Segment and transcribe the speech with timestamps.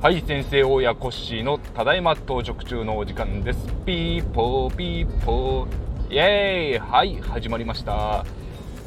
[0.00, 3.58] はい先生大家コッシーのただいま当直中のお時間です。
[3.84, 6.12] ピーポーピーポー。
[6.12, 7.92] イエーイはい始まりました。
[7.92, 8.24] は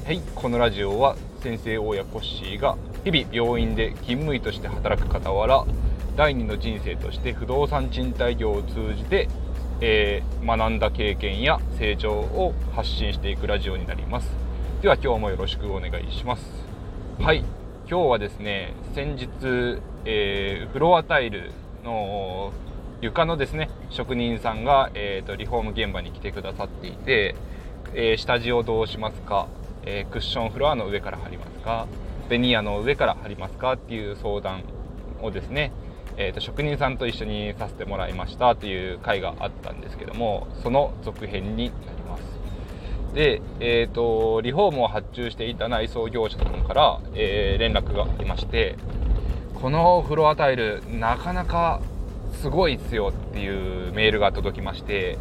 [0.10, 5.66] いこのラジオは先生大家コッシーが日々病院で勤務医として働く傍ら
[6.16, 9.28] 第二の人生として不動産賃貸業を通じて、
[9.82, 14.47] えー、学んだ経験や成長を発信していくラジオになります。
[14.80, 16.44] では今日もよろしくお願いします。
[17.20, 17.44] はい。
[17.90, 19.28] 今日はですね先日、
[20.06, 21.52] えー、フロアタイル
[21.84, 22.54] の
[23.02, 27.36] 床のですね職人さんが、えーと、リフォーム現場に来てくださっていて、
[27.96, 29.48] えー、下地をどうしますか、
[29.84, 31.88] えー、クッションフロアの上から貼りますか？
[32.30, 33.74] ベニヤの上から貼りますか？
[33.74, 34.62] っていう相談
[35.24, 35.72] をですね、
[36.18, 42.37] えーと、職人さんと一緒にさせてもらいましたという回があったんですけどもその続編になります。
[43.18, 48.76] で、えーと、リフォームを発注していた内装業者さんから、えー、連絡がありまして
[49.56, 51.82] このフロアタイルなかなか
[52.40, 55.18] すごいっすよっていうメールが届きまして、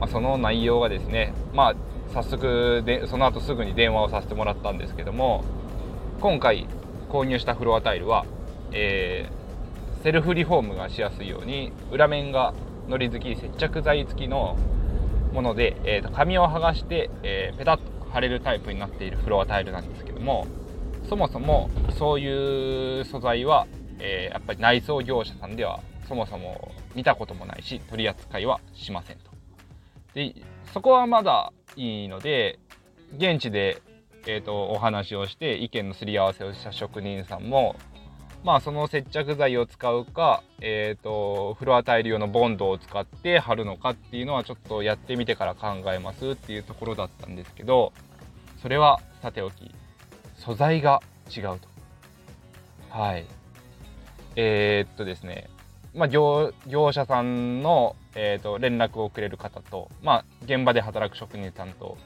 [0.00, 1.76] まあ、その内容がですねまあ
[2.14, 5.44] 早速でその後すぐに電話をさせてもらったんですけども
[6.22, 6.66] 今回
[7.10, 8.24] 購入したフロアタイルは、
[8.72, 12.54] えー、セルフリフォームがしやすいように裏面が
[12.88, 14.56] のり付き接着剤付きの
[15.36, 20.46] もので、えーと、紙を剥がして、えー、ペタッと貼れるタイプになっているフロアタイルなんですけども
[21.10, 23.66] そもそもそういう素材は、
[23.98, 29.30] えー、やっぱり内装業者さんではそもそも見たこともないし取り扱いはしませんと。
[30.14, 30.34] で
[30.72, 32.58] そこはまだいいので
[33.18, 33.82] 現地で、
[34.26, 37.76] えーと、お話をして意見のすり合わせをした職人さんも
[38.46, 47.92] まあその接着剤を使うか、えーと、フロアタイル用のボンドを使って貼るのかっていうのはちょっとやってみてから考えますっていうところだったんですけど
[48.62, 49.74] それはさておき
[50.36, 51.02] 素材が
[51.36, 51.68] 違うと。
[52.90, 53.26] はい。
[54.36, 55.50] えー、っとですね。
[55.92, 61.98] まあ業業者さんの、えー、と連絡をくれる方と、まあ、現場で働く職人さんと,、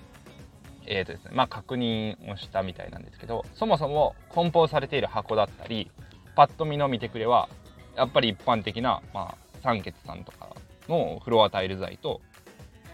[0.86, 1.32] えーとですね。
[1.34, 5.90] まあ、確認をしたみたいなんですけどそもそも梱包されている箱だったり
[6.34, 7.48] パッと見の見てくれは
[7.96, 10.54] やっぱり一般的な、まあ、三欠さんとか
[10.88, 12.20] のフロアタイル材と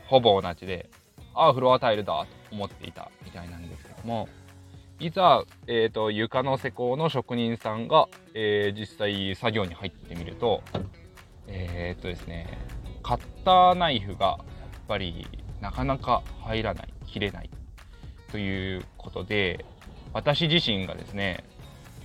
[0.07, 0.89] ほぼ同じで
[1.35, 4.29] ああフロアタイルだと思っていたみたいなんですけども
[4.99, 10.63] いざ、えーと、床の施工の職人さんが、えー、実際作業に入ってみると
[11.49, 12.47] えー、っとですね
[13.03, 14.39] カッターナイフがやっ
[14.89, 15.27] ぱり
[15.61, 17.51] なかなか入らない切れない
[18.33, 19.65] ということで
[20.13, 21.45] 私自身がですね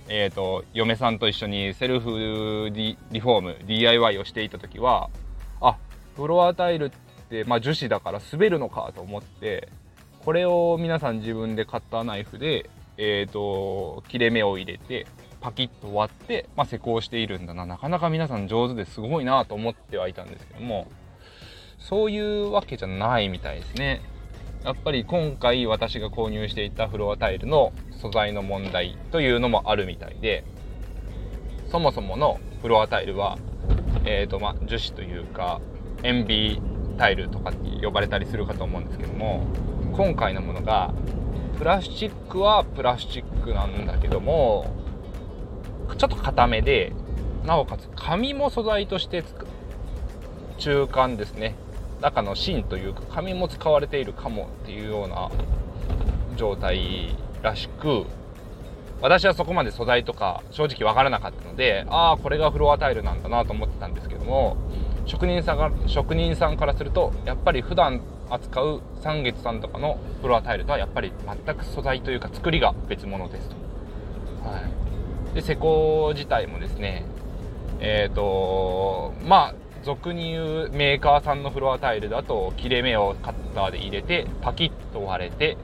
[0.08, 5.10] えーと、嫁さんと一緒にセルフリリフォーム DIY をしていた時は
[5.60, 5.76] あ
[6.16, 6.90] フロアタイルっ
[7.30, 9.68] て、まあ、樹脂だから滑るのかと思って
[10.24, 15.06] これを皆さん自分でカッターナイフで、えーと、切れ目を入れて
[15.40, 20.86] パキッと割って、まあ、施工しているんだななかなか皆さん上手ですごいなと思ってはいたんですけども
[21.78, 24.00] そういうわけじゃないみたいですね。
[24.64, 30.44] やっぱり今回私が購入していたフロアタイルの素材の問題というのもあるみたいで
[31.70, 33.38] そもそものフロアタイルは、
[34.04, 35.60] えーとま、樹脂というか
[36.04, 36.60] 塩ビ
[36.96, 39.46] タイルとかって呼ばれたりするかと思うんですけども
[39.94, 40.94] 今回のものが
[41.58, 44.76] プラスチックはプラスチックなんだけども
[45.98, 46.92] ちょっと硬めで
[47.44, 49.24] なおかつ紙も素材として
[50.58, 51.56] 中間ですね。
[52.02, 55.30] 中の芯というか紙も使われているかもっていうような
[56.36, 58.04] 状態らしく
[59.00, 64.56] 私はそこまで素材とか正直わからなかったのでああこれがフロアタイルなんだなと思ってたんですけども
[65.06, 71.12] 職人さんが職人さんからするとやっぱり普段扱う三月さんとかのフロアタイルとはやっぱり
[71.46, 73.56] 全く素材というか作りが別物ですと。
[74.48, 74.60] は
[75.32, 77.04] い、で施工自体もですね
[77.80, 85.56] えっ、ー、とまあ俗に言うメーカーさんのフロアタイルだと切れ目をカッターで入れてパキッと割れて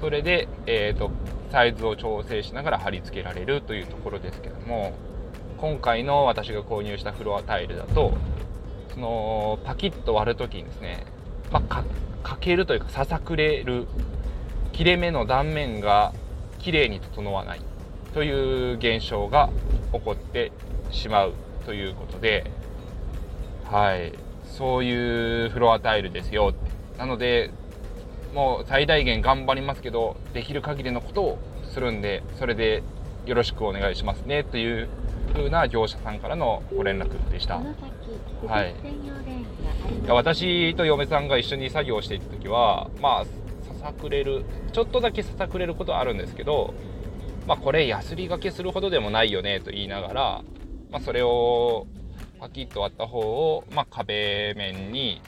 [0.00, 1.10] それで、えーと、
[1.50, 4.94] サイズを調整しながら貼り付けられるというところですけども
[5.58, 8.16] 今回の私が購入したフロアタイルだと
[8.94, 11.04] そのパキッと割る時にですね、
[11.50, 11.84] まあ、
[12.22, 13.86] かけるというかささくれる
[14.72, 16.12] 切れ目の断面が
[16.58, 17.60] 綺麗に整わない
[18.14, 19.50] という現象が
[19.92, 20.52] 起こって
[20.90, 21.34] しまう
[21.66, 22.50] ということで
[23.70, 24.12] はい。
[24.44, 26.54] そういうフロアタイルですよ。
[26.96, 27.50] なので
[28.34, 31.38] もう最大限頑張りますけどできる限りのことを
[31.72, 32.82] するんでそれで
[33.26, 34.42] よろしくお願いしますね。
[34.42, 34.88] という
[35.34, 37.58] 風な業者さんからのご連絡でした。
[37.58, 38.74] はい、
[40.08, 43.24] 私と嫁さんが一緒に作業していた時はまあ
[43.74, 46.74] ささくれるちょっとだけささくれることはあるんですけど
[47.46, 50.42] まあこれヤスリがけするほどでもないよねと言いながら、
[50.90, 51.86] まあ、それを
[52.38, 55.20] パキッと割った方を、まあ、壁面に、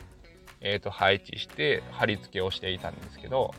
[0.61, 3.55] えー、と配置して貼り付けをしていたんですけど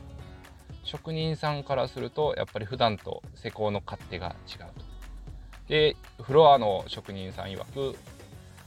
[0.83, 4.91] 職人さんからするとやっぱり普段と施工の勝手が違うと。
[5.67, 7.95] でフロアの職人さん曰く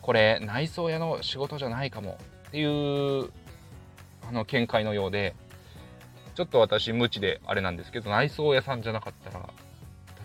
[0.01, 3.31] これ内装屋の仕事じゃないかもっていう
[4.27, 5.35] あの見解のようで
[6.35, 9.49] ちょっと私無知であれなんですけど内装屋さんじゃなかったら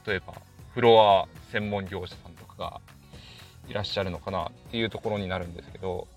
[0.05, 0.33] 例えば
[0.73, 2.81] フロア専門業者さんとかが
[3.69, 6.07] いらっしゃるのかなっていうところになるんですけど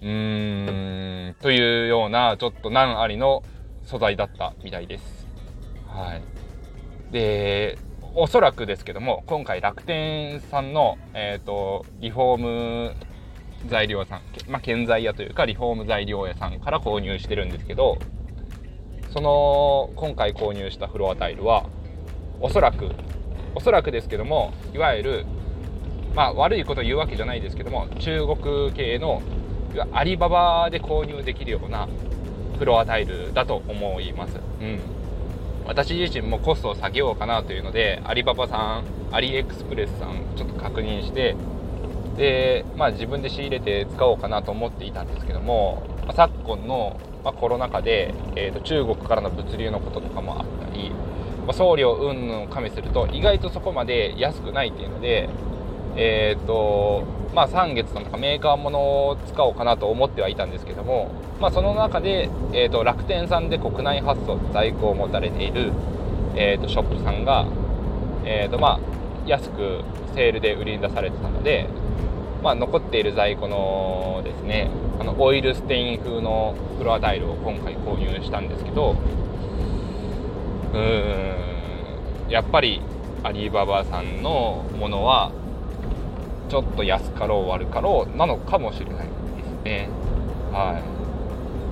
[0.00, 3.42] うーんというようなちょっと難ありの
[3.84, 5.26] 素材だったみたいです。
[5.86, 6.22] はい、
[7.12, 7.78] で
[8.14, 12.38] おそらくですけども今回楽天さんの、えーと、リフォー
[12.90, 12.94] ム
[13.66, 17.98] 材料屋さん、まあ、建材屋というかリフォーム材料屋さんから購入してるんですけど
[19.12, 21.66] その今回購入したフロアタイルは
[22.40, 22.90] おそらく
[23.54, 25.26] おそらくですけどもいわゆる
[26.14, 29.22] まあ悪いこと言うわけじゃないですけども中国系の
[29.92, 31.88] アリババで購入できるような
[32.58, 34.36] フロアタイルだと思います。
[34.60, 34.80] うん
[35.68, 38.84] 私自身もコストを下げようかなというのでアリババさん
[39.14, 41.36] アリエクスプレスさんちょっと確認して
[42.16, 50.90] で、まあ、自分で仕入れて使おうかなと思っていたんですけども、まあ、昨今の、まあ、コロナ禍で、えーと、中国からの物流のこととかもあったり、
[51.46, 55.28] まあ、送料云々を加味すると意外とそこまで安くないっていうので
[55.98, 57.04] えっ、ー、と
[57.34, 61.10] まあ3月のとかメーカーものを使おうかなと思ってはいたんですけども、
[61.40, 65.72] まあ、その中で、えーと、楽天さんで国内発送在庫を持たれている、
[66.36, 67.46] えーと、ショップさんが、
[68.24, 68.80] えーとまあ、
[69.26, 69.82] 安く
[70.14, 71.68] セールで売りに出されてたので、
[72.42, 74.70] まあ、残っている在庫のですね
[75.00, 78.96] あのオイルステイン風のフロアタイルを今回購入したんですけど
[80.72, 82.82] うーんやっぱり
[83.24, 85.32] アリババさんのものは
[86.48, 89.88] ちょっと安かろう悪かろうなのかもしれないですね。
[90.52, 90.98] はい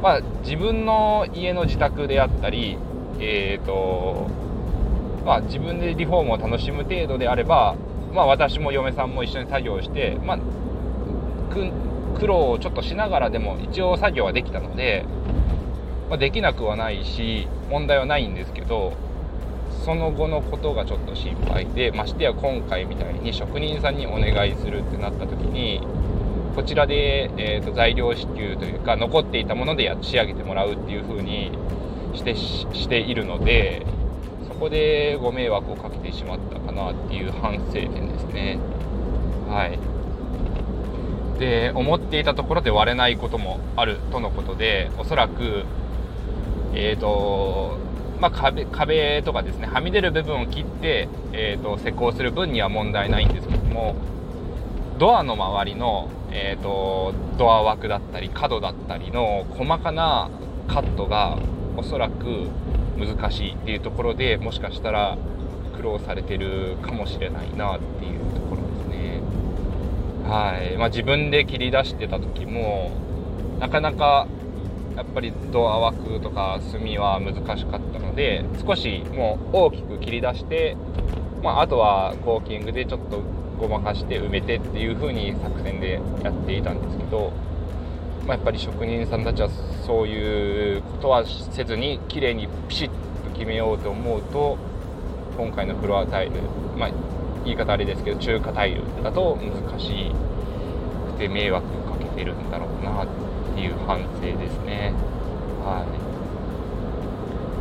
[0.02, 2.78] まあ、自分の家の自宅であったり、
[3.18, 4.28] えーと
[5.24, 7.74] まあ、自分でリフォームを楽しむ程度であれば、
[8.14, 10.38] まあ、私も嫁さんも一緒に作業して、まあ、
[12.18, 15.04] 苦労をちょっとしながらでも一応作業はできたので、
[16.08, 18.92] まあ、できなくはないし問題はないんですけど
[19.86, 25.80] その後のことがちょっと心配でましてや今回みたいに職人さんにお願いするってなった時に
[26.56, 31.52] こちらで、えーと、材料支給というか残っていたものでや仕上げてもらうっていう風に
[32.14, 33.86] してしているので
[34.48, 38.58] そこでご迷惑をかけてしまったかなっていう反省点ですね。
[39.48, 39.78] はい。
[41.38, 45.64] で思っていたところで割れないこともあるとのことでおそらく
[46.74, 47.85] えっ、ー、と
[48.20, 53.94] まあ、壁壁とかですねはみ出る部分を切って、えーと、施工する分には問題ないんですけども
[54.98, 60.30] ドアの周りの、えーと、ドア枠だったり角だったりの細かな
[60.68, 61.38] カットが
[61.76, 62.48] おそらく
[62.96, 65.18] 難しいっていうところでもしかしたら
[65.76, 69.20] 苦労されてるかもしれないなっていうところですね。
[70.26, 72.90] はい、まあ、自分で切り出してた時も
[73.60, 74.26] なかなか
[74.96, 80.76] やっぱりドア枠とか墨は難しかったので少しもう大きく切り出して、
[81.42, 83.20] まあ、あとはコーキングでちょっと
[83.60, 87.32] ごまかして埋めてっていう風に作戦でやっていたんですけど、
[88.26, 89.50] まあ、やっぱり職人さんたちは
[89.86, 94.58] そういうことはせずに綺麗にピシッと決めようと思うと
[95.36, 96.40] 今回のフロアタイル、
[96.78, 96.90] まあ、
[97.44, 100.10] 言い方あれですけど中華タイルだと難し
[101.12, 103.25] くて迷惑かけてるんだろうなって
[103.56, 104.92] ていう反省ですね。
[105.64, 105.84] は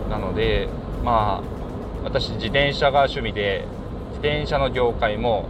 [0.08, 0.10] い。
[0.10, 0.68] なので
[1.04, 1.44] まあ
[2.04, 3.66] 私自転車が趣味で
[4.10, 5.48] 自転車の業界も、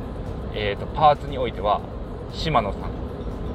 [0.54, 1.82] えーと、パーツにおいては
[2.32, 2.82] シマノさん、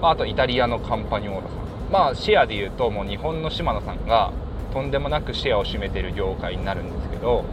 [0.00, 1.50] まあ、あとイタリアのカンパニョーラさん。
[1.90, 4.32] まあシェアでいうともう日本のシマノさんが
[4.72, 7.44] とんでもなくシェアを占めてる業界になるんですけど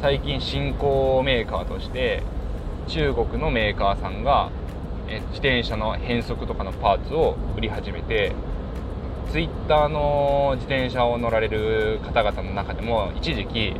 [0.00, 2.22] 最近新興メーカーとして
[2.88, 4.50] 中国のメーカーさんが
[5.06, 8.32] 自転車の変速とかのパーツを売り始めて
[9.30, 13.74] ツイッターの自転車を乗られる方々の中でも一時期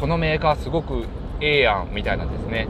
[0.00, 1.04] このメーカーすごく
[1.40, 2.68] ええやんみたいなですね。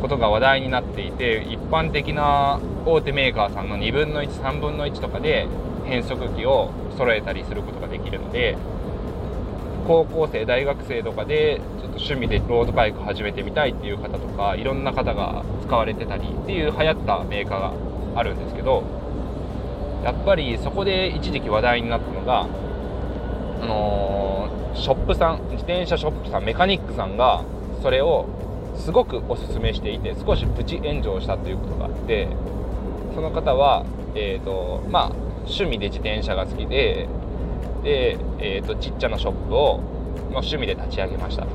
[0.00, 5.46] ことが話題になっていて一般的な大手メーカーさんの2分の13分の1とかで
[5.84, 8.56] 変速機を揃えたりすることができるので
[9.86, 17.72] 高校生大学生とかでちょっと趣味でロードバイク始めてみたいっていう方とかいろんな方が使われてたりっていう流行ったメーカーが
[18.16, 18.99] あるんですけど
[20.04, 22.46] やっぱりそこで一時期話題になったのが
[23.62, 27.44] あのー、ショップさん自転車ショップさんメカニックさんが
[27.82, 28.26] それを
[28.76, 32.28] すごくおすすめしていて少しプチ炎上したということがあって
[33.14, 35.08] その方は、えーとまあ、
[35.44, 37.08] 趣味で自転車が好きで
[37.82, 39.80] で、えーと、ちっちゃなショップを
[40.30, 41.46] 趣味で立ち上げました。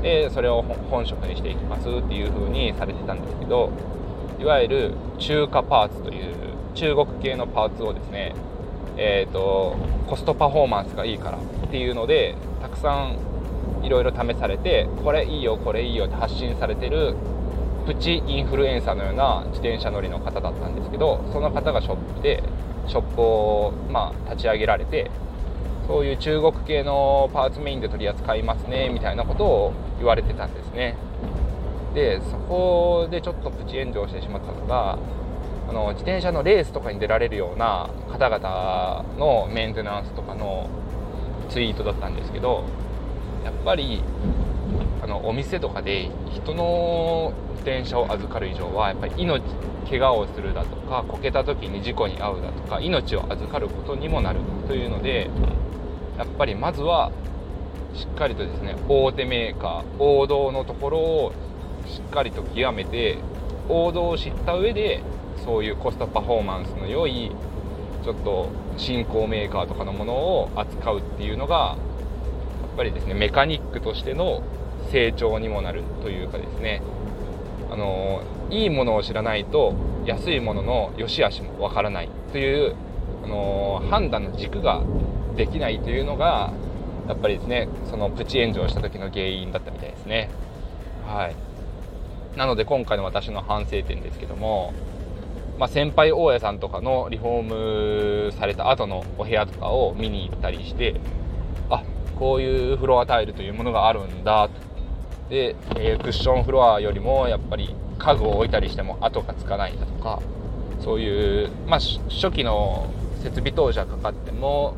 [0.00, 3.70] でそれを本職にしていきますっていう風にされてたんですけど
[4.40, 6.34] いわゆる中華パーツという
[6.74, 8.34] 中国系のパーツをですね
[8.96, 9.76] えーと、
[10.06, 13.16] コストパフォーマンスがいいからっていうのでたくさん
[13.82, 17.16] いろいろ試されてこれいいよこれいいよって発信されてる
[17.86, 22.42] プチインフルエンサーのような自転車乗りの方だったんですけどその方がショップで
[22.86, 25.10] ショップを、まあ、立ち上げられて
[25.86, 30.96] そういう中国系のパーツメインで取り扱いますねみたいなことを言われてたんですね。
[31.94, 34.98] でそこでちょっとプチ炎上してしまったのが
[35.68, 40.68] あの自転車のレースとかに出られるような方々のメンテナンスとかの
[41.48, 42.64] ツイートだったんですけど
[43.44, 44.02] やっぱり
[45.02, 49.42] あのお店とかで人の自転車を預かる以上はやっぱり命
[49.88, 55.28] 怪我をするだとかこけた時に事故に遭うだとか命を預かることにもなるというので
[56.16, 57.12] やっぱりまずは
[57.94, 61.32] しっかりとですね大手メーカー王道のところを
[61.86, 63.18] しっかりと極めて
[63.68, 65.02] 王道を知った上で
[65.44, 67.32] そういうコストパフォーマンスの良い
[68.04, 71.76] ちょっと新興メーカーとかのものを扱うっていうのがや
[72.74, 74.42] っぱりですねメカニックとしての
[74.90, 76.82] 成長にもなるというかですね
[77.70, 79.74] あのいいものを知らないと
[80.04, 82.74] 安いものの良し悪しもわからないという
[83.24, 84.82] あの判断の軸が
[85.36, 86.52] できないというのが
[87.08, 90.30] やっぱりですねそのプチ炎上した時の原因だったみたいですね。
[91.06, 91.36] はい。
[92.36, 94.72] なので今回の私の反省点ですけども
[95.58, 101.00] まあ、先輩大家さんとかのリフォームされた後のお部屋とかを見に行ったりして
[101.70, 101.84] あ
[102.18, 104.72] こういうフロアタイルというものがあるんだと
[105.28, 110.20] で、えー、クッションフロアよりもやっぱり家具を置いたりしても跡がつかないだとか
[110.80, 112.90] そういう、まあ、初期の
[113.22, 114.76] 設備投資はかかっても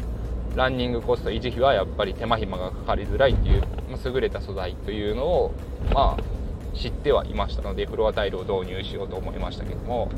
[0.54, 5.54] ランニングコスト維持費はやっぱり手間暇がかかりづらいっていう、まあ、優れた素材というのを
[5.93, 10.11] まあ知ってはいましたのでフロアタイルを導入しようと思いましたけども。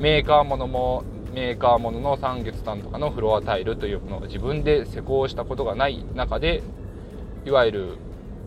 [0.00, 1.04] メーカーものも
[1.34, 6.62] メーカーものの三月炭とかのフロアタイルというものを自分で施工したことがない中で
[7.44, 7.98] いわゆる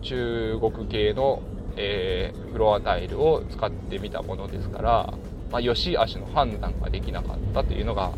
[0.01, 1.43] 中国系の、
[1.77, 5.13] えー、フロアタイルを使ってみたものですから、
[5.51, 8.11] まあ、良し悪しの判断ができなかったというのが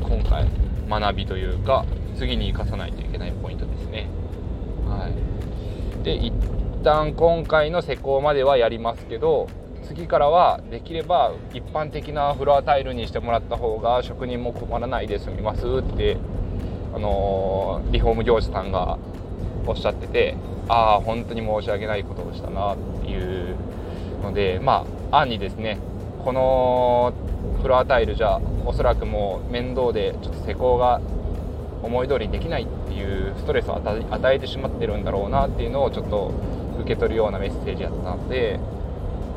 [0.00, 0.48] 今回
[0.88, 1.84] 学びというか
[2.16, 4.08] 次に生かさないといけないポイントですね。
[4.86, 6.32] はい、で一
[6.82, 9.48] 旦今回の施工まではやりますけど
[9.82, 16.16] 次からはできれば一般的なフロアタイルにしてもらった方が職人も困らないで済みますって
[16.94, 18.98] あのリフォーム業者さんが
[19.66, 20.36] おっしゃってて
[20.68, 23.56] ああ本当に申し訳ないことをしたなっていう
[24.22, 25.78] のでまあ案にですね
[26.24, 27.12] この
[27.60, 31.00] フロアタイルじゃおそらくもう面倒でちょっと施工が
[31.82, 36.32] 思い通りにできないっていうストレスを与えてしまってるんだろうなっていうのをちょっと
[36.80, 38.60] 受け取るようなメッセージやったので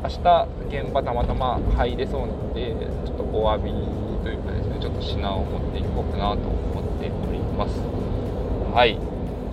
[0.02, 2.74] 明日現場たまたま入れそうなので
[3.04, 3.70] ちょっとお詫び
[4.22, 7.80] というかですねちょっと品を持っていこうかなと思っております。
[8.74, 8.92] はい。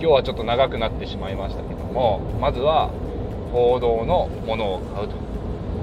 [0.00, 2.90] 日はちょっと長くなってしまいましたけどもまずは
[3.52, 5.14] 報道のものを買うと。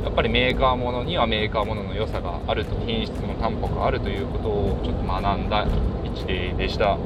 [0.03, 5.68] やっぱりメーカーものにはメーカーものの良さがあると品質の担保があるということをちょっと学んだ
[6.03, 6.98] 一例でした。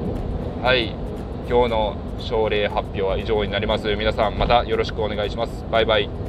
[0.62, 0.96] はい。
[1.48, 3.96] 今日の症例発表は以上になります。
[3.96, 5.66] 皆さんまたよろしくお願いします。
[5.72, 6.25] バイバイ。